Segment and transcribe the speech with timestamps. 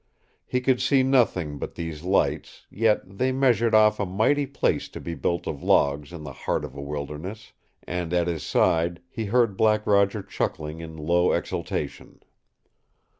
[0.47, 4.99] He could see nothing but these lights, yet they measured off a mighty place to
[4.99, 9.25] be built of logs in the heart of a wilderness, and at his side he
[9.25, 12.23] heard Black Roger chuckling in low exultation.